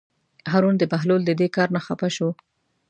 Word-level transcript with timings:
هارون 0.51 0.75
د 0.77 0.83
بهلول 0.91 1.21
د 1.25 1.31
دې 1.39 1.47
کار 1.55 1.67
نه 1.75 1.81
خپه 1.85 2.07
شو. 2.15 2.29